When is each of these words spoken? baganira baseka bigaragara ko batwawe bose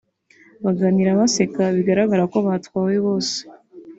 baganira 0.63 1.19
baseka 1.19 1.63
bigaragara 1.75 2.23
ko 2.31 2.37
batwawe 2.47 2.95
bose 3.05 3.37